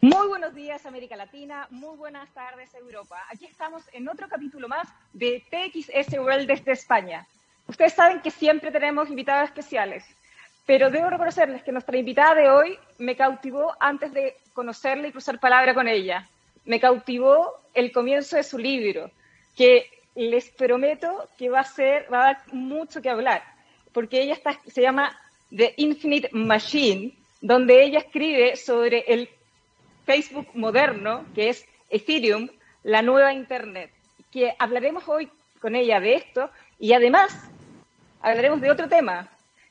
[0.00, 3.20] Muy buenos días América Latina, muy buenas tardes Europa.
[3.32, 7.26] Aquí estamos en otro capítulo más de TXS World desde España.
[7.66, 10.04] Ustedes saben que siempre tenemos invitados especiales,
[10.64, 15.40] pero debo reconocerles que nuestra invitada de hoy me cautivó antes de conocerla y cruzar
[15.40, 16.28] palabra con ella.
[16.64, 19.10] Me cautivó el comienzo de su libro,
[19.56, 23.42] que les prometo que va a ser, va a dar mucho que hablar,
[23.92, 25.18] porque ella está, se llama
[25.50, 29.28] The Infinite Machine, donde ella escribe sobre el
[30.08, 32.48] Facebook moderno, que es Ethereum,
[32.82, 33.90] la nueva Internet,
[34.30, 36.48] que hablaremos hoy con ella de esto
[36.78, 37.50] y además
[38.22, 39.28] hablaremos de otro tema,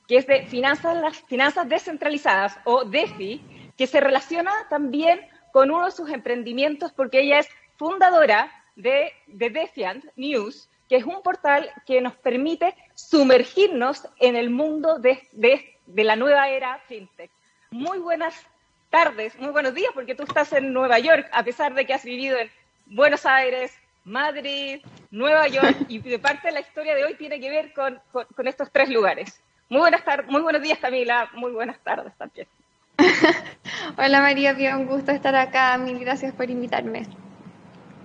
[0.08, 3.42] que es de finanzas, las finanzas descentralizadas o DeFi,
[3.76, 9.50] que se relaciona también con uno de sus emprendimientos porque ella es fundadora de, de
[9.50, 16.04] Defiant News, que es un portal que nos permite sumergirnos en el mundo de, de
[16.04, 17.32] la nueva era fintech.
[17.72, 18.46] Muy buenas
[18.90, 22.04] tardes, muy buenos días, porque tú estás en Nueva York, a pesar de que has
[22.04, 22.50] vivido en
[22.86, 23.74] Buenos Aires,
[24.06, 28.00] Madrid, Nueva York, y de parte de la historia de hoy tiene que ver con,
[28.12, 29.42] con, estos tres lugares.
[29.70, 32.48] Muy buenas tardes, muy buenos días Camila, muy buenas tardes también.
[33.98, 37.06] Hola María, bien, un gusto estar acá, mil gracias por invitarme.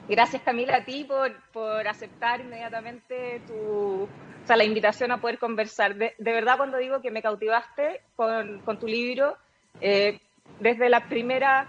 [0.08, 5.38] Gracias Camila a ti por, por aceptar inmediatamente tu, o sea, la invitación a poder
[5.38, 5.94] conversar.
[5.94, 9.36] De, de verdad cuando digo que me cautivaste con, con tu libro,
[9.80, 10.18] eh,
[10.62, 11.66] desde la primera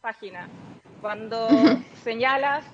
[0.00, 0.48] página,
[1.00, 1.48] cuando
[2.04, 2.64] señalas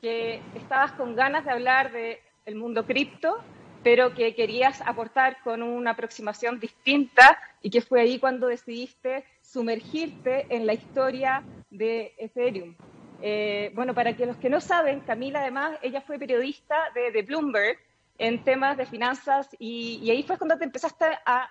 [0.00, 3.38] que estabas con ganas de hablar del el mundo cripto,
[3.82, 10.46] pero que querías aportar con una aproximación distinta y que fue ahí cuando decidiste sumergirte
[10.48, 12.74] en la historia de Ethereum.
[13.20, 17.76] Eh, bueno, para que los que no saben, Camila además, ella fue periodista de, Bloomberg
[18.18, 21.50] en temas de finanzas y, y ahí fue cuando te empezaste a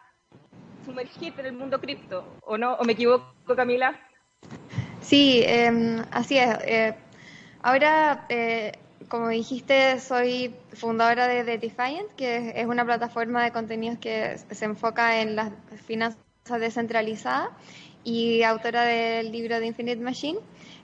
[0.88, 2.76] sumergirte en el mundo cripto, ¿o no?
[2.76, 4.00] ¿O me equivoco, Camila?
[5.02, 6.58] Sí, em, así es.
[6.64, 6.96] Eh,
[7.62, 8.72] ahora, eh,
[9.10, 14.66] como dijiste, soy fundadora de The Defiant, que es una plataforma de contenidos que se
[14.66, 15.52] enfoca en las
[15.86, 16.18] finanzas
[16.60, 17.50] descentralizadas
[18.04, 20.40] y autora del libro de Infinite Machine.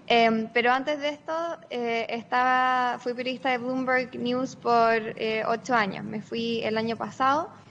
[0.08, 1.34] Em, pero antes de esto,
[1.70, 5.16] eh, estaba, fui periodista de Bloomberg News por
[5.48, 6.04] ocho años.
[6.04, 7.63] Me fui el año pasado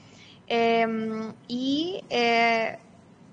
[0.54, 2.76] Em, y eh,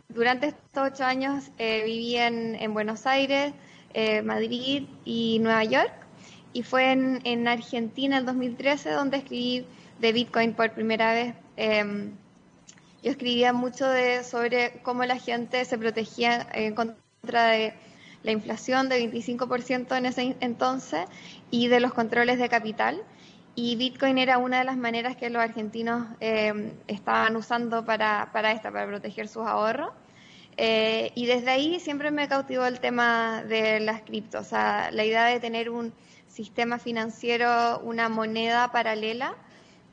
[0.07, 3.51] durante estos ocho años eh, viví en, Buenos Aires,
[3.93, 5.91] eh, Madrid y Nueva York.
[6.53, 9.65] Y fue en, Argentina en 2013 donde escribí
[9.99, 11.35] de Bitcoin por primera vez.
[11.57, 12.11] Em,
[13.03, 17.73] yo escribía mucho de, sobre cómo la gente se protegía en contra de
[18.23, 21.05] la inflación de 25% en ese entonces
[21.51, 23.03] y de los controles de capital
[23.61, 28.53] y Bitcoin era una de las maneras que los argentinos eh, estaban usando para, para
[28.53, 29.91] esta, para proteger sus ahorros.
[30.55, 35.03] Eh, y desde ahí siempre me cautivó el tema de las criptos, o sea, la
[35.03, 35.91] idea de tener un
[36.29, 39.35] sistema financiero, una moneda paralela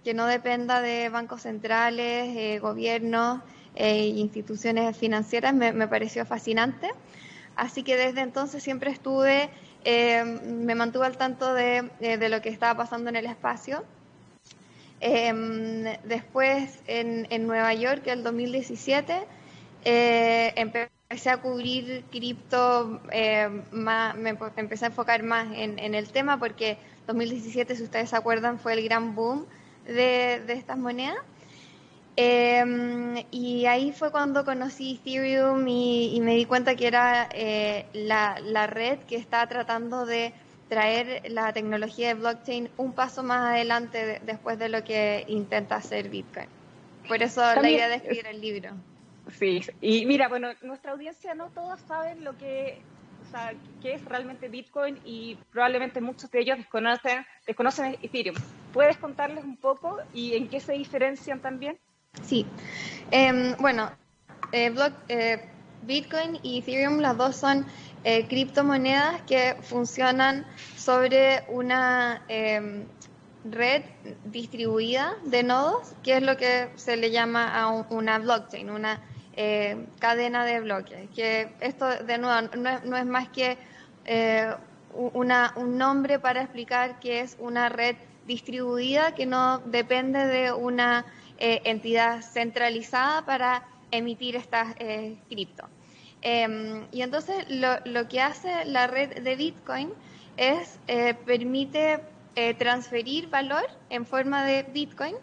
[0.05, 3.41] que no dependa de bancos centrales, eh, gobiernos
[3.75, 6.93] e instituciones financieras, me, me pareció fascinante.
[7.57, 9.51] Así que desde entonces siempre estuve
[9.89, 13.85] eh, me mantuve al tanto eh, de, lo que estaba pasando en el espacio.
[15.01, 19.23] Eh, después en, Nueva York, en el 2017,
[19.85, 23.01] empecé a cubrir cripto,
[23.71, 28.73] me empecé a enfocar más en, el tema porque 2017, si ustedes se acuerdan, fue
[28.73, 29.47] el gran boom
[29.87, 31.19] de estas monedas.
[32.19, 38.67] Em, y ahí fue cuando conocí Ethereum y, me di cuenta que era eh, la,
[38.67, 40.33] red que está tratando de
[40.71, 46.09] traer la tecnología de blockchain un paso más adelante después de lo que intenta hacer
[46.09, 46.49] Bitcoin.
[47.07, 48.71] Por eso la idea de escribir el libro.
[49.39, 52.79] Sí, y mira, bueno, nuestra audiencia no todos saben lo que,
[53.27, 58.37] o sea, qué es realmente Bitcoin y probablemente muchos de ellos desconocen, desconocen Ethereum.
[58.73, 61.79] ¿Puedes contarles un poco y en qué se diferencian también?
[62.23, 62.47] Sí.
[63.11, 63.91] Em, bueno,
[64.53, 64.75] eh,
[65.09, 65.49] eh,
[65.83, 67.67] Bitcoin y Ethereum, las dos son
[68.05, 70.47] eh, criptomonedas que funcionan
[70.77, 72.85] sobre una em,
[73.45, 73.83] red
[74.25, 79.01] distribuida de nodos, que es lo que se le llama a una blockchain, una
[80.01, 81.11] cadena de bloques.
[81.15, 82.49] Que esto, de nuevo,
[82.85, 83.59] no es, más que
[84.95, 87.97] un nombre para explicar que es una red
[88.27, 91.05] distribuida que no depende de una
[91.39, 95.69] eh, entidad centralizada para emitir estas eh, cripto.
[96.23, 99.93] Em, y entonces lo, que hace la red de Bitcoin
[100.37, 102.01] es eh, permite
[102.59, 105.15] transferir valor en forma de Bitcoin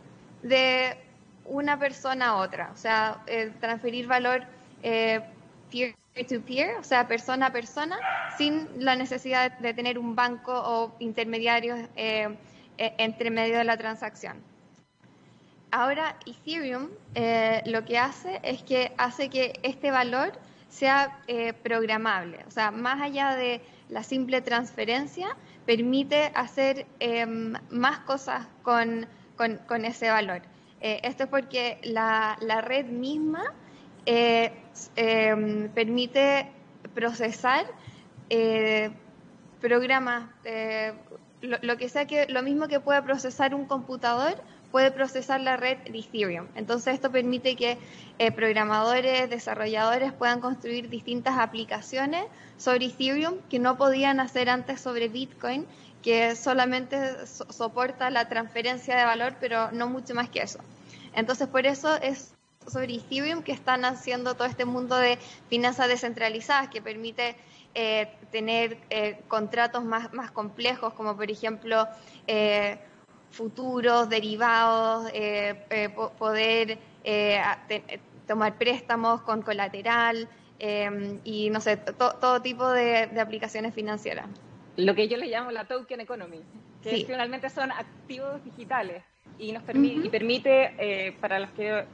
[0.42, 0.98] de
[1.46, 3.24] una persona a otra, o sea,
[3.60, 4.48] transferir valor
[4.82, 7.98] peer peer-to-peer, o sea, persona a persona,
[8.38, 12.30] sin la necesidad de tener un banco o intermediarios eh,
[12.78, 14.38] e, entre medio de la transacción.
[15.76, 20.34] Ahora, Ethereum eh, lo que hace es que hace que este valor
[20.70, 23.60] sea eh, programable, o sea, más allá de
[23.90, 25.36] la simple transferencia,
[25.66, 30.44] permite hacer em, más cosas con, con, ese valor.
[30.80, 33.42] esto es porque la, la red misma
[34.06, 34.52] eh,
[34.96, 36.52] em, permite
[36.94, 37.66] procesar
[38.30, 38.92] eh,
[39.60, 40.94] programas, eh,
[41.42, 44.36] lo, que sea que lo mismo que puede procesar un computador,
[44.74, 46.48] puede procesar la red de Ethereum.
[46.56, 47.78] Entonces esto permite que
[48.36, 52.26] programadores, desarrolladores puedan construir distintas aplicaciones
[52.58, 55.68] sobre Ethereum que no podían hacer antes sobre Bitcoin,
[56.02, 56.98] que solamente
[57.28, 60.60] soporta la transferencia de valor, pero no mucho más que eso.
[61.14, 62.34] Entonces por eso es
[62.68, 65.18] sobre Ethereum que están haciendo todo este mundo de
[65.50, 67.36] finanzas descentralizadas que permite
[67.76, 71.88] eh, tener eh, contratos más, más complejos, como por ejemplo
[72.28, 72.80] eh,
[73.34, 75.12] futuros, derivados,
[76.18, 76.78] poder
[78.28, 80.30] tomar préstamos con colateral
[81.24, 84.28] y no sé, todo tipo de, aplicaciones financieras.
[84.78, 86.42] Lo que yo le llamo la token economy,
[86.82, 89.04] que finalmente son activos digitales
[89.38, 91.86] y nos permite, y permite para los que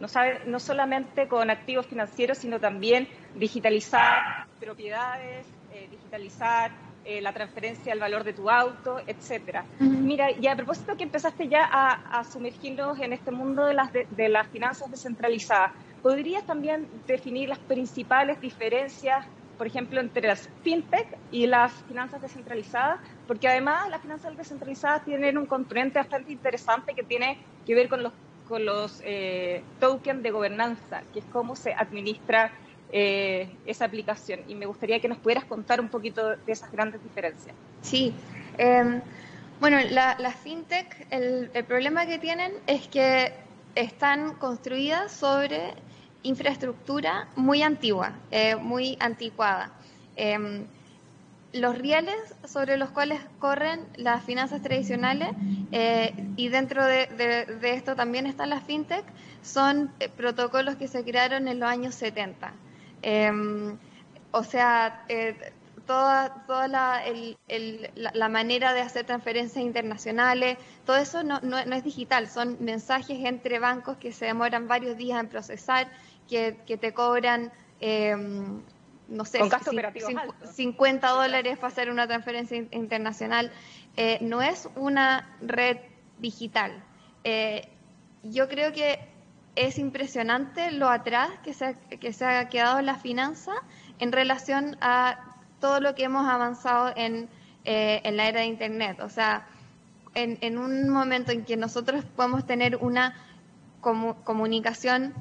[0.00, 6.70] no, sabe, no solamente con activos financieros, sino también digitalizar propiedades, eh, digitalizar
[7.04, 9.64] eh, la transferencia del valor de tu auto, etcétera.
[9.78, 14.28] Mira, y a propósito que empezaste ya a, sumergirnos en este mundo de las, de,
[14.28, 15.72] las finanzas descentralizadas,
[16.02, 22.98] ¿podrías también definir las principales diferencias por ejemplo, entre las fintech y las finanzas descentralizadas,
[23.28, 28.02] porque además las finanzas descentralizadas tienen un componente bastante interesante que tiene que ver con
[28.02, 28.12] los
[28.48, 32.52] con los eh, tokens de gobernanza, que es cómo se administra
[32.96, 34.40] eh, esa aplicación.
[34.46, 37.54] Y me gustaría que nos pudieras contar un poquito de esas grandes diferencias.
[37.82, 38.14] Sí.
[38.56, 39.00] Em,
[39.58, 43.32] bueno, las la fintech, el, el, problema que tienen es que
[43.74, 45.74] están construidas sobre
[46.22, 49.72] infraestructura muy antigua, eh, muy anticuada.
[50.14, 50.64] Em,
[51.52, 55.30] los rieles sobre los cuales corren las finanzas tradicionales
[55.70, 59.04] eh, y dentro de, esto también están las fintech,
[59.42, 62.52] son eh, protocolos que se crearon en los años 70.
[63.06, 63.76] Em,
[64.30, 65.36] o sea, eh,
[65.86, 67.02] toda, toda la,
[67.94, 70.56] la, manera de hacer transferencias internacionales,
[70.86, 75.20] todo eso no, no, es digital, son mensajes entre bancos que se demoran varios días
[75.20, 75.92] en procesar,
[76.30, 78.62] que, que te cobran em,
[79.08, 79.40] no sé,
[80.54, 83.52] 50 dólares para hacer una transferencia internacional,
[83.98, 85.76] eh, no es una red
[86.18, 86.82] digital.
[87.22, 87.68] Eh,
[88.22, 88.98] yo creo que
[89.56, 93.52] es impresionante lo atrás que se, ha, que se ha quedado la finanza
[93.98, 97.28] en relación a todo lo que hemos avanzado en,
[97.64, 99.00] eh, en la era de Internet.
[99.00, 99.46] O sea,
[100.14, 103.14] en, en, un momento en que nosotros podemos tener una
[103.80, 105.12] comunicación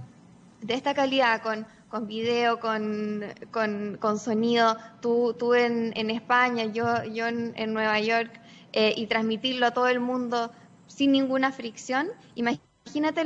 [0.61, 7.03] de esta calidad con con video, con, con, sonido, tú, tú en, en, España, yo,
[7.03, 8.31] yo en, Nueva York,
[8.71, 10.51] eh, y transmitirlo a todo el mundo
[10.87, 12.72] sin ninguna fricción, imagínate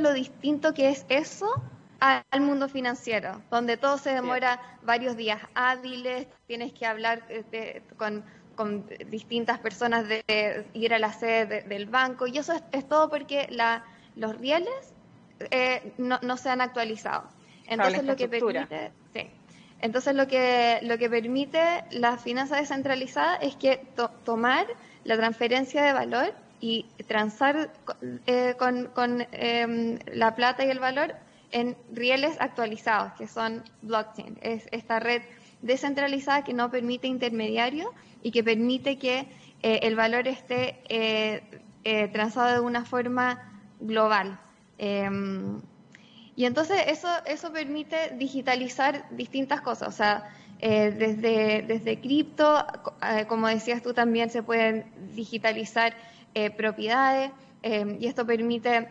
[0.00, 1.62] lo distinto que es eso
[2.00, 8.24] al mundo financiero, donde todo se demora varios días hábiles, tienes que hablar este, con,
[8.54, 13.48] con, distintas personas, de, ir a la sede del banco, y eso es, todo porque
[13.50, 13.84] la,
[14.14, 14.94] los rieles
[15.50, 17.24] eh, no, no se han actualizado.
[17.66, 19.28] Entonces lo que permite, sí.
[19.80, 23.86] Entonces lo que lo que permite la finanza descentralizada es que
[24.24, 24.66] tomar
[25.04, 27.70] la transferencia de valor y transar
[28.26, 31.14] eh, con, em, la plata y el valor
[31.50, 34.38] en rieles actualizados, que son blockchain.
[34.42, 35.22] Es esta red
[35.62, 37.88] descentralizada que no permite intermediarios
[38.22, 39.26] y que permite que
[39.62, 41.42] eh, el valor esté eh,
[42.12, 44.38] transado de una forma global.
[44.78, 45.60] Em,
[46.36, 52.64] y entonces eso, eso permite digitalizar distintas cosas, o sea, desde, desde cripto,
[53.28, 55.94] como decías tú también, se pueden digitalizar
[56.44, 58.88] eh, propiedades y esto permite,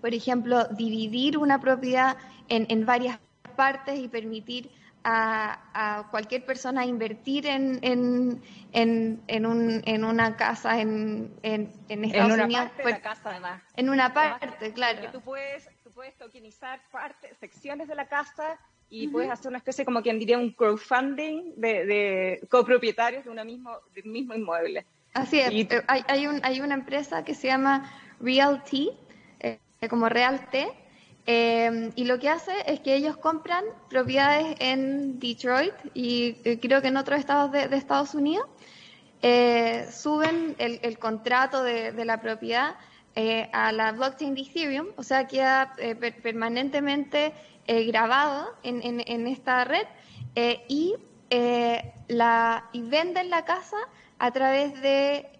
[0.00, 2.16] por ejemplo, dividir una propiedad
[2.48, 3.20] en, en varias
[3.56, 4.68] partes y permitir
[5.04, 8.42] a, cualquier persona invertir en, en,
[8.72, 13.30] en, en, un, en una casa en, en, Estados en una Parte de la casa,
[13.30, 13.62] además.
[13.76, 15.00] En una parte, claro.
[15.00, 15.68] Que tú puedes
[16.00, 20.38] puedes tokenizar partes, secciones de la casa y puedes hacer una especie, como quien diría,
[20.38, 24.86] un crowdfunding de, copropietarios de, una mismo, del mismo inmueble.
[25.12, 25.50] Así es.
[25.50, 27.90] Eh, hay, hay, un, hay una empresa que se llama
[28.20, 28.90] Realty,
[29.40, 30.68] eh, como Realte,
[31.26, 36.80] Eh, y lo que hace es que ellos compran propiedades en Detroit y eh, creo
[36.82, 38.46] que en otros estados de, Estados Unidos,
[39.22, 42.74] eh, suben el, contrato de, la propiedad
[43.52, 45.74] a la blockchain de Ethereum, o sea, queda
[46.22, 47.32] permanentemente
[47.86, 49.86] grabado en, esta red
[50.68, 50.96] y,
[51.30, 53.76] la, y venden la casa
[54.18, 55.30] a través de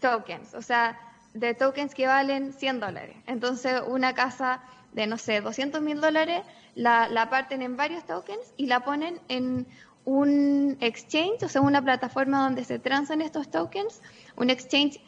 [0.00, 0.98] tokens, o sea,
[1.34, 3.16] de tokens que valen 100 dólares.
[3.26, 6.42] Entonces, una casa de, no sé, 200 mil dólares,
[6.74, 9.66] la, la, parten en varios tokens y la ponen en
[10.04, 14.00] un exchange, o sea, una plataforma donde se transan estos tokens,
[14.36, 15.00] un exchange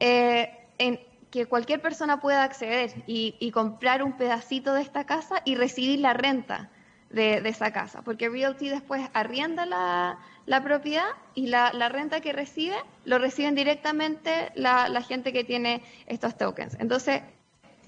[0.00, 1.00] eh, en
[1.30, 6.00] que cualquier persona pueda acceder y, y, comprar un pedacito de esta casa y recibir
[6.00, 6.70] la renta
[7.10, 12.32] de, esa casa, porque Realty después arrienda la, la propiedad y la, la, renta que
[12.32, 16.76] recibe lo reciben directamente la, la, gente que tiene estos tokens.
[16.78, 17.22] Entonces,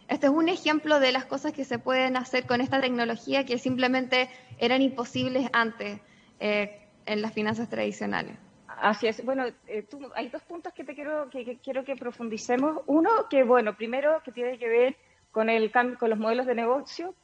[0.09, 3.59] este es un ejemplo de las cosas que se pueden hacer con esta tecnología que
[3.59, 6.01] simplemente eran imposibles antes
[6.41, 8.37] eh, en las finanzas tradicionales.
[8.67, 9.25] Así es.
[9.25, 9.87] Bueno, eh,
[10.17, 12.83] hay dos puntos que te quiero que, quiero que profundicemos.
[12.87, 14.97] Uno, que bueno, primero que tiene que ver
[15.31, 17.15] con el con los modelos de negocio,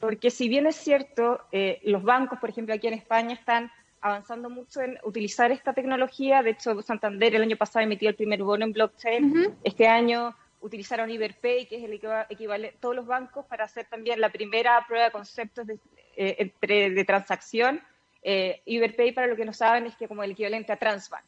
[0.00, 4.50] porque si bien es cierto, eh, los bancos, por ejemplo, aquí en España están avanzando
[4.50, 6.42] mucho en utilizar esta tecnología.
[6.42, 9.54] De hecho, Santander el año pasado emitió el primer bono en blockchain.
[9.64, 14.30] Este año utilizaron Iberpay, que es el equivalente, todos los bancos, para hacer también la
[14.30, 15.78] primera prueba de conceptos de,
[16.16, 17.80] eh, de transacción.
[18.22, 21.24] Eh, Iberpay, para lo que no saben, es que como el equivalente a Transbank.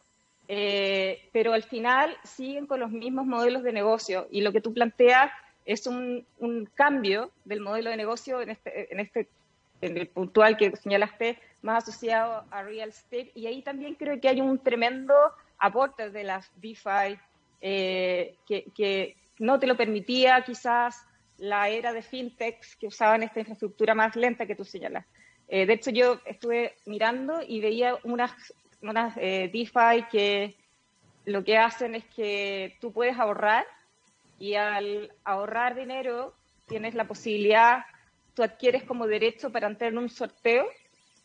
[1.33, 5.31] pero al final siguen con los mismos modelos de negocio y lo que tú planteas
[5.69, 6.27] es un,
[6.75, 9.29] cambio del modelo de negocio en este, en este
[9.83, 13.31] el puntual que señalaste, más asociado a real estate.
[13.35, 15.15] Y ahí también creo que hay un tremendo
[15.59, 17.19] aporte de las DeFi
[17.61, 21.07] eh, que, no te lo permitía quizás
[21.37, 25.07] la era de fintechs que usaban esta infraestructura más lenta que tú señalas.
[25.49, 28.33] Eh, de hecho, yo estuve mirando y veía unas,
[28.83, 30.57] unas eh, DeFi que
[31.27, 33.65] lo que hacen es que tú puedes ahorrar
[34.39, 36.35] y al ahorrar dinero
[36.67, 37.85] tienes la posibilidad,
[38.35, 40.67] tú adquieres como derecho para entrar en un sorteo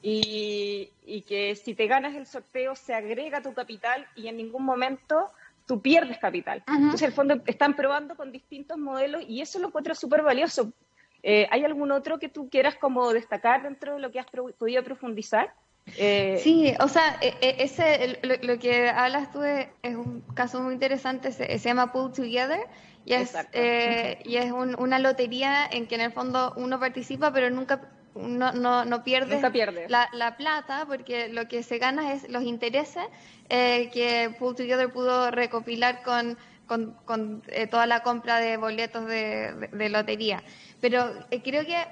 [0.01, 5.31] y, que si te ganas el sorteo se agrega tu capital y en ningún momento
[5.65, 6.63] tú pierdes capital.
[6.67, 10.73] Entonces, en el fondo, están probando con distintos modelos y eso lo encuentro súper valioso.
[11.21, 14.83] Eh, ¿Hay algún otro que tú quieras como destacar dentro de lo que has podido
[14.83, 15.53] profundizar?
[15.97, 20.73] Eh, sí, o sea, e, e, ese, lo, que hablas tú es, un caso muy
[20.73, 22.61] interesante, se, llama Pull Together
[23.05, 27.49] y es, eh, y es una lotería en que en el fondo uno participa pero
[27.49, 29.41] nunca no, no, no pierde,
[29.89, 33.03] La, la, plata porque lo que se gana es los intereses
[33.49, 37.41] eh, que Pull Together pudo recopilar con, con,
[37.71, 40.43] toda la compra de boletos de, de lotería.
[40.79, 41.11] Pero
[41.43, 41.83] creo que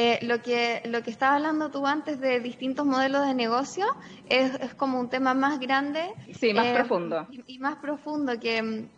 [0.00, 3.84] eh, lo que lo que estabas hablando tú antes de distintos modelos de negocio
[4.28, 6.14] es, es como un tema más grande.
[6.38, 7.26] Sí, más eh, profundo.
[7.48, 8.88] Y, más profundo que mm,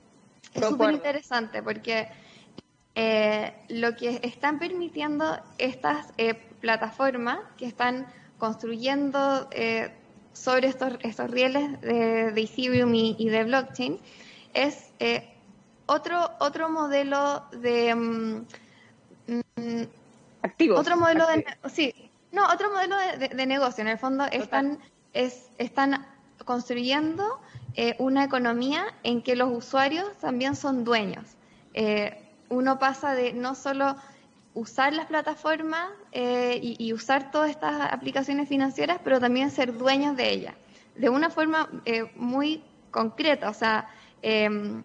[0.55, 2.09] es súper interesante porque
[2.95, 6.13] eh, lo que están permitiendo estas
[6.61, 8.07] plataformas que están
[8.39, 9.49] construyendo
[10.33, 13.99] sobre estos, estos rieles de, de Ethereum y, de blockchain
[14.55, 14.93] es
[15.87, 17.95] otro, otro modelo de...
[17.95, 18.47] Mm,
[19.27, 19.83] mm,
[20.43, 20.81] activos.
[20.81, 21.95] Otro modelo de sí,
[22.33, 23.83] no, otro modelo de, negocio.
[23.83, 24.79] En el fondo están
[25.13, 26.07] es, están
[26.45, 27.41] construyendo
[27.75, 31.25] eh, una economía en que los usuarios también son dueños.
[31.75, 33.97] Eh, uno pasa de no solo
[34.55, 40.31] usar las plataformas eh, y, usar todas estas aplicaciones financieras, pero también ser dueños de
[40.31, 40.55] ellas,
[40.97, 41.69] de una forma
[42.17, 43.49] muy concreta.
[43.49, 43.89] O sea,
[44.23, 44.83] em,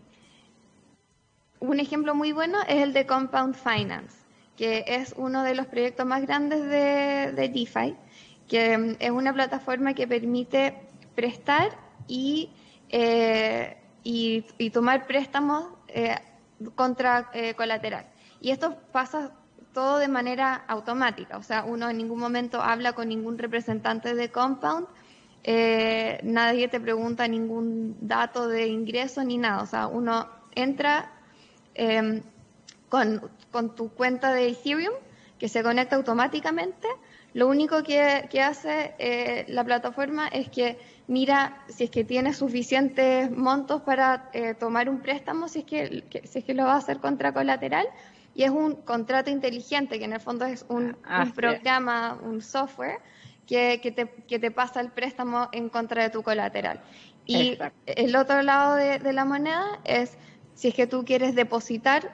[1.60, 4.25] un ejemplo muy bueno es el de Compound Finance
[4.58, 7.96] que es uno de los proyectos más grandes de, DeFi,
[8.48, 10.75] que mm, es una plataforma que permite
[11.15, 11.77] prestar
[12.08, 12.50] y,
[12.89, 16.15] eh, y, tomar préstamos eh,
[16.75, 18.08] contra eh, colateral.
[18.39, 19.32] Y esto pasa
[19.74, 24.32] todo de manera automática, o sea, uno en ningún momento habla con ningún representante de
[24.32, 24.88] Compound,
[26.24, 31.12] nadie te pregunta ningún dato de ingreso ni nada, o sea, uno entra
[31.74, 32.22] em,
[32.88, 34.96] con con tu cuenta de Ethereum,
[35.39, 36.89] que se conecta automáticamente.
[37.34, 43.29] Lo único que, hace eh, la plataforma es que mira si es que tiene suficientes
[43.31, 46.77] montos para eh, tomar un préstamo, si es que, si es que lo va a
[46.77, 47.88] hacer contra colateral.
[48.33, 53.00] Y es un contrato inteligente, que en el fondo es un, ah, programa, un software,
[53.47, 56.81] que, te, que, te, pasa el préstamo en contra de tu colateral.
[57.25, 60.17] Y el otro lado de, de la moneda es
[60.53, 62.12] si es que tú quieres depositar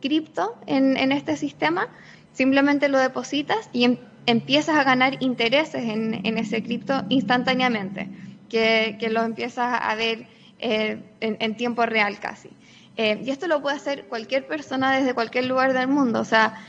[0.00, 1.88] cripto en, este sistema,
[2.32, 3.98] simplemente lo depositas y em,
[4.30, 8.08] empiezas a ganar intereses en, ese cripto instantáneamente,
[8.48, 10.26] que, lo empiezas a ver
[10.58, 12.50] en, tiempo real casi.
[12.96, 16.20] y esto lo puede hacer cualquier persona desde cualquier lugar del mundo.
[16.20, 16.62] O sea,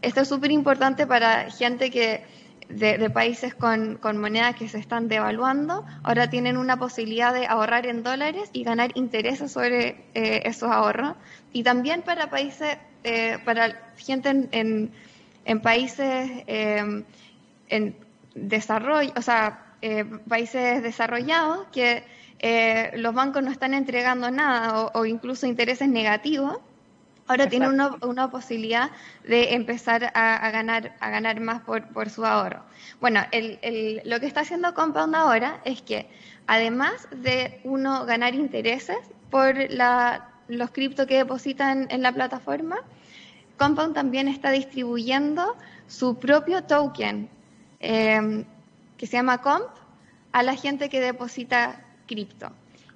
[0.00, 2.24] esto es súper importante para gente que
[2.68, 8.02] de, países con, monedas que se están devaluando, ahora tienen una posibilidad de ahorrar en
[8.02, 11.14] dólares y ganar intereses sobre eh, esos ahorros.
[11.52, 14.90] Y también para países, eh, para gente en, en,
[15.60, 17.04] países em,
[17.68, 17.96] en
[18.34, 22.04] desarrollo, o sea, eh, países desarrollados que
[22.96, 26.58] los bancos no están entregando nada o incluso intereses negativos
[27.26, 28.90] ahora tiene una, una, posibilidad
[29.26, 32.62] de empezar a, ganar, a ganar más por, por su ahorro.
[33.00, 36.08] Bueno, el, el, lo que está haciendo Compound ahora es que
[36.46, 38.98] además de uno ganar intereses
[39.30, 42.80] por la, los cripto que depositan en la plataforma,
[43.62, 47.30] Compound también está distribuyendo su propio token
[47.78, 48.44] em,
[48.96, 49.68] que se llama Comp
[50.32, 52.50] a la gente que deposita cripto.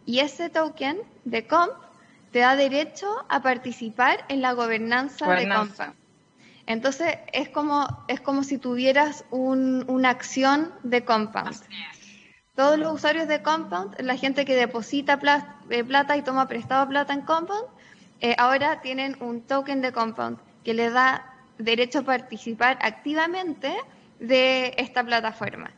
[0.07, 1.73] Y ese token de Comp
[2.33, 5.95] te da derecho a participar en la gobernanza, de Compound.
[6.67, 11.55] Entonces es como, es como si tuvieras una acción de Compound.
[12.57, 15.21] Todos los usuarios de Compound, la gente que deposita
[15.71, 17.67] eh, plata, y toma prestado plata en Compound,
[18.19, 23.73] eh, ahora tienen un token de Compound que le da derecho a participar activamente
[24.19, 25.71] de esta plataforma.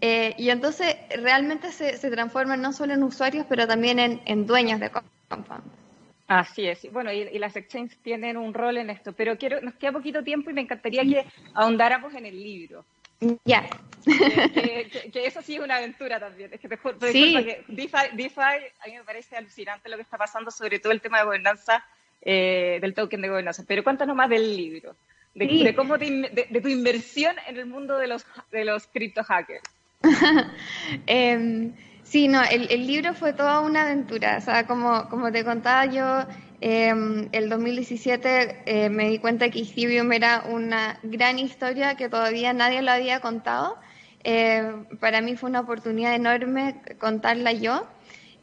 [0.00, 4.46] Eh, y entonces realmente se, se transforman no solo en usuarios, pero también en, en
[4.46, 4.90] dueños de
[5.28, 5.64] Compound.
[6.28, 6.92] Así es.
[6.92, 10.50] Bueno, y, las exchanges tienen un rol en esto, pero quiero, nos queda poquito tiempo
[10.50, 12.84] y me encantaría que ahondáramos en el libro.
[13.44, 13.68] Ya.
[14.04, 16.52] Que, eso sí es una aventura también.
[16.52, 17.34] Es que te juro, sí.
[17.34, 21.18] que DeFi, a mí me parece alucinante lo que está pasando, sobre todo el tema
[21.18, 21.84] de gobernanza,
[22.26, 23.64] eh, del token de gobernanza.
[23.66, 24.94] Pero cuéntanos más del libro,
[25.34, 29.62] de, cómo de, tu inversión en el mundo de los, de los cripto hackers.
[31.06, 31.72] Em,
[32.06, 34.36] Sí, no, el, libro fue toda una aventura.
[34.38, 36.24] O sea, como, como te contaba yo,
[36.60, 42.52] eh, el 2017 eh, me di cuenta que Ethereum era una gran historia que todavía
[42.52, 43.76] nadie lo había contado.
[44.22, 47.88] Eh, para mí fue una oportunidad enorme contarla yo,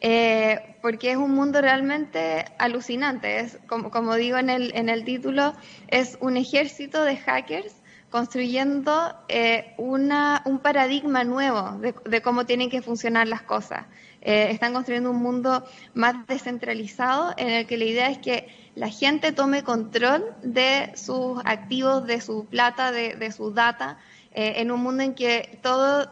[0.04, 3.39] eh, porque es un mundo realmente alucinante.
[3.39, 5.54] Es, como, como digo en el, en el título,
[5.88, 7.74] es un ejército de hackers
[8.10, 13.86] construyendo eh, una, un paradigma nuevo de, cómo tienen que funcionar las cosas.
[14.22, 18.89] Eh, están construyendo un mundo más descentralizado en el que la idea es que la
[18.89, 23.98] gente tome control de sus activos, de su plata, de, de su data,
[24.34, 26.08] eh, en un mundo en que todo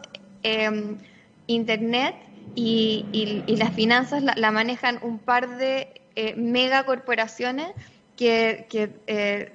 [1.46, 2.16] Internet
[2.54, 6.02] y, y, las finanzas la, manejan un par de
[6.36, 7.72] megacorporaciones
[8.16, 9.52] que, que,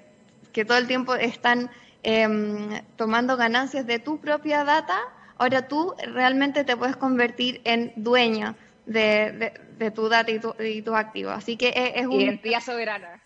[0.52, 1.70] que todo el tiempo están
[2.10, 4.98] Em, tomando ganancias de tu propia data,
[5.38, 8.56] ahora tú realmente te puedes convertir en dueño
[8.86, 9.52] de,
[9.94, 11.34] tu data y, tus activos.
[11.34, 12.22] Así que es, es un...
[12.22, 13.22] Identidad soberana.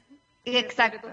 [0.45, 1.07] Exacto.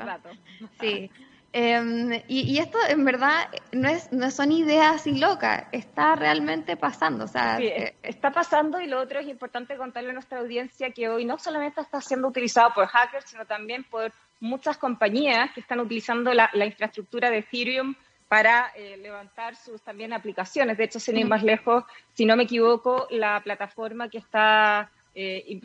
[0.80, 1.10] Sí.
[1.52, 7.24] Em, y, esto en verdad no, es, no son ideas así locas, está realmente pasando.
[7.24, 11.08] O sea, eh, está pasando y lo otro es importante contarle a nuestra audiencia que
[11.08, 15.80] hoy no solamente está siendo utilizado por hackers, sino también por muchas compañías que están
[15.80, 17.94] utilizando la, infraestructura de Ethereum
[18.28, 20.76] para eh, levantar sus también aplicaciones.
[20.76, 25.60] De hecho, sin ir más lejos, si no me equivoco, la plataforma que está, eh,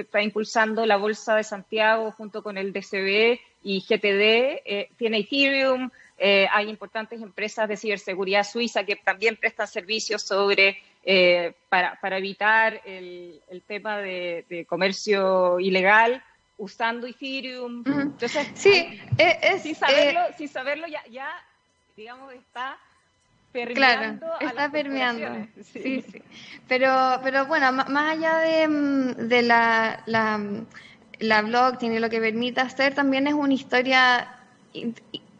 [0.00, 5.90] está, impulsando la Bolsa de Santiago junto con el DCB y GTD eh, tiene Ethereum.
[6.18, 10.78] hay importantes empresas de ciberseguridad suiza que también prestan servicios sobre
[11.68, 16.22] para, para, evitar el, el tema de, de comercio ilegal
[16.56, 17.82] usando Ethereum.
[17.86, 21.28] Entonces, sí, es, sin saberlo, sin saberlo ya, ya,
[21.96, 22.78] digamos, está
[23.52, 24.26] permeando.
[24.26, 25.46] Claro, está permeando.
[25.62, 26.02] Sí.
[26.02, 26.22] sí,
[26.68, 30.40] Pero, pero bueno, más allá de, mm, de la, la,
[31.18, 34.28] la blockchain y lo que permite hacer, también es una historia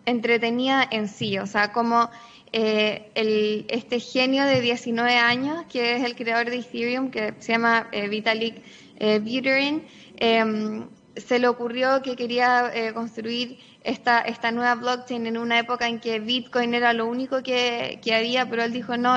[0.07, 2.11] entretenida en sí, o sea, como
[2.53, 7.53] eh, el, este genio de 19 años, que es el creador de Ethereum, que se
[7.53, 8.57] llama eh, Vitalik
[8.99, 9.85] eh, Buterin,
[10.17, 10.85] em,
[11.17, 16.01] se le ocurrió que quería eh, construir esta, esta nueva blockchain en una época en
[16.01, 19.17] que Bitcoin era lo único que, había, pero él dijo, no,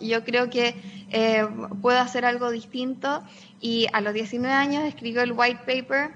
[0.00, 0.74] yo creo que
[1.10, 1.46] eh,
[1.80, 3.22] puedo hacer algo distinto.
[3.60, 6.10] Y a los 19 años escribió el white paper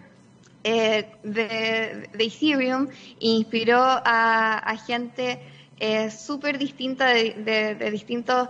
[0.65, 2.89] eh, de, Ethereum
[3.21, 5.41] e inspiró a, gente
[6.11, 8.49] súper distinta de, distintos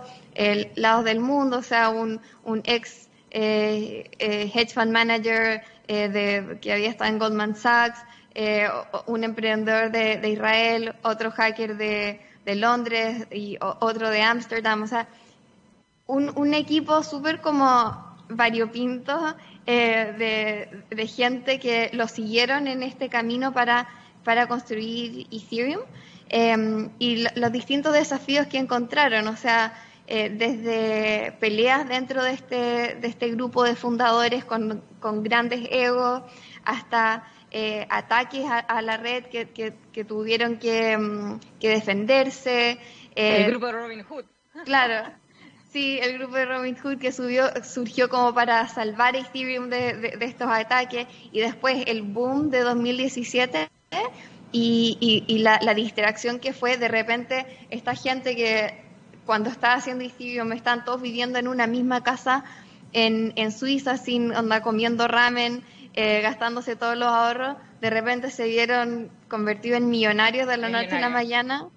[0.75, 7.09] lados del mundo, o sea, un, un ex hedge fund manager eh, que había estado
[7.09, 7.97] en Goldman Sachs,
[8.35, 8.67] eh,
[9.07, 14.83] un emprendedor de, Israel, otro hacker de, Londres y otro de Ámsterdam.
[14.83, 15.07] O sea,
[16.05, 23.87] un, equipo súper como variopinto eh, de, gente que lo siguieron en este camino para,
[24.47, 25.81] construir Ethereum
[26.99, 29.27] y los distintos desafíos que encontraron.
[29.27, 29.73] O sea,
[30.11, 36.23] eh, desde peleas dentro de este, de este grupo de fundadores con, con grandes egos
[36.65, 42.79] hasta eh, ataques a, la red que, que, tuvieron que, mm, que defenderse.
[43.15, 44.25] el grupo de Robin Hood.
[44.65, 45.11] Claro,
[45.71, 50.25] Sí, el grupo de Robin Hood que subió, surgió como para salvar Ethereum de, de,
[50.25, 53.69] estos ataques y después el boom de 2017
[54.51, 58.88] y, y, la, distracción que fue de repente esta gente que
[59.29, 62.43] cuando estaba haciendo Ethereum están todos viviendo en una misma casa
[62.93, 65.61] en, en Suiza sin onda comiendo ramen,
[65.93, 70.95] eh, gastándose todos los ahorros, de repente se vieron convertidos en millonarios de la noche
[70.95, 71.67] a la mañana.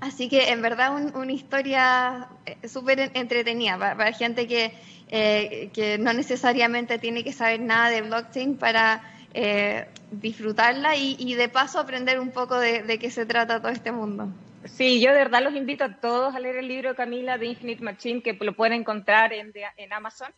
[0.00, 4.72] Así que en verdad una historia eh, súper entretenida para, gente que,
[5.10, 9.02] eh, que no necesariamente tiene que saber nada de blockchain para
[9.34, 14.32] eh, disfrutarla y, de paso aprender un poco de, qué se trata todo este mundo.
[14.64, 17.46] Sí, yo de verdad los invito a todos a leer el libro de Camila de
[17.46, 20.32] Infinite Machine, que lo pueden encontrar en, en Amazon,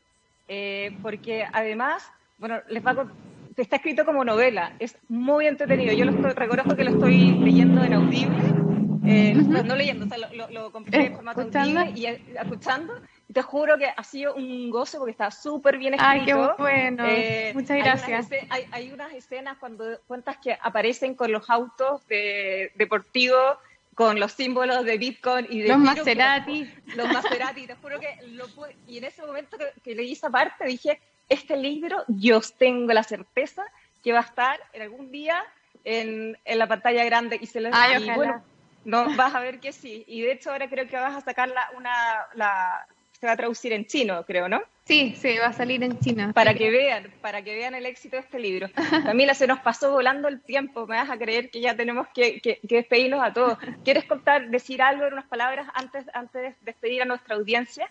[1.03, 2.09] porque además,
[2.39, 3.07] bueno, les va
[3.57, 5.93] está escrito como novela, es muy entretenido.
[5.93, 8.63] Yo lo estoy, reconozco que lo estoy leyendo en audible
[9.05, 12.95] eh, no, leyendo, o sea, lo, lo, compré en formato audible y eh, escuchando.
[13.29, 16.13] Y te juro que ha sido un gozo porque está súper bien escrito.
[16.13, 17.05] Ay, qué bueno.
[17.07, 18.29] Eh, Muchas gracias.
[18.71, 23.59] Hay unas, escenas cuando cuentas que aparecen con los autos de, deportivos
[23.95, 26.71] con los símbolos de Bitcoin y de los Maserati.
[26.97, 28.47] Los Maserati, te juro que lo
[28.87, 33.65] y en ese momento que, leí esa parte dije, este libro yo tengo la certeza
[34.03, 35.43] que va a estar en algún día
[35.85, 38.43] en, en la pantalla grande y se lo Ay, y bueno,
[38.85, 40.05] no, vas a ver que sí.
[40.07, 41.93] Y de hecho ahora creo que vas a sacar la, una,
[42.35, 42.87] la,
[43.23, 44.61] se va a traducir en chino, creo, ¿no?
[44.85, 46.33] Sí, sí, va a salir en chino.
[46.33, 48.69] Para que vean, para que vean el éxito de este libro.
[49.05, 52.41] Camila, se nos pasó volando el tiempo, me vas a creer que ya tenemos que,
[52.41, 53.59] que, que despedirnos a todos.
[53.85, 57.89] ¿Quieres contar, decir algo en unas palabras antes, antes de despedir a nuestra audiencia?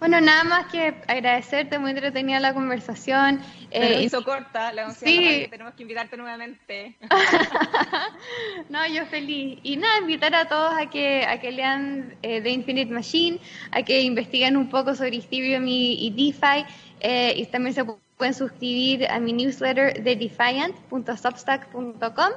[0.00, 3.42] Bueno, nada más que agradecerte, muy entretenida la conversación.
[3.70, 5.46] Eh, hizo corta, la sí.
[5.50, 6.96] tenemos que invitarte nuevamente.
[8.70, 9.58] no, yo feliz.
[9.62, 13.40] Y nada, invitar a todos a que, a que lean eh, The Infinite Machine,
[13.72, 16.64] a que investiguen un poco sobre Ethereum y, DeFi,
[17.00, 17.84] eh, y también se
[18.16, 22.30] pueden suscribir a mi newsletter de defiant.substack.com,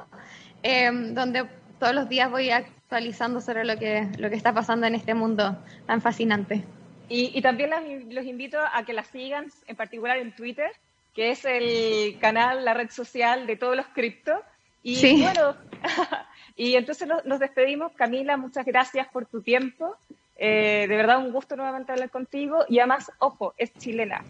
[0.62, 1.46] em, donde
[1.80, 5.56] todos los días voy actualizando sobre lo que, lo que está pasando en este mundo
[5.86, 6.62] tan fascinante.
[7.08, 7.70] Y, también
[8.08, 10.70] los, invito a que la sigan, en particular en Twitter,
[11.14, 14.40] que es el canal, la red social de todos los criptos.
[14.82, 15.56] Y bueno,
[16.56, 17.92] y entonces nos, despedimos.
[17.92, 19.96] Camila, muchas gracias por tu tiempo.
[20.36, 22.64] Eh, de verdad, un gusto nuevamente hablar contigo.
[22.68, 24.24] Y además, ojo, es chilena.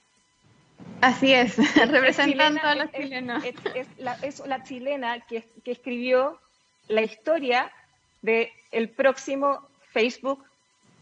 [1.00, 1.56] Así es,
[1.90, 3.42] representando a los chilenos.
[3.42, 6.40] Es, la, chilena que, que escribió
[6.88, 7.70] la historia
[8.22, 10.44] del el próximo Facebook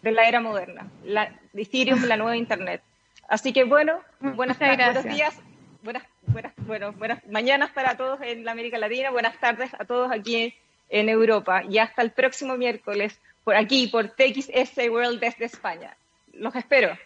[0.02, 2.82] de la era moderna, la, Ethereum, la nueva Internet.
[3.28, 5.40] Así que bueno, buenas tardes, buenos días,
[5.82, 10.10] buenas, buenas, bueno, buenas mañanas para todos en la América Latina, buenas tardes a todos
[10.10, 10.54] aquí
[10.88, 15.96] en Europa y hasta el próximo miércoles por aquí, por TXS World desde España.
[16.32, 16.96] Los espero.